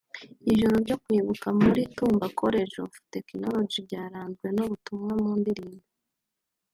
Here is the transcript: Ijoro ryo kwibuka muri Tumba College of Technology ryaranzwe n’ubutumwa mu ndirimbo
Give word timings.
Ijoro 0.51 0.75
ryo 0.83 0.95
kwibuka 1.03 1.47
muri 1.61 1.81
Tumba 1.95 2.25
College 2.39 2.75
of 2.85 2.93
Technology 3.13 3.77
ryaranzwe 3.87 4.47
n’ubutumwa 4.55 5.13
mu 5.23 5.31
ndirimbo 5.39 5.85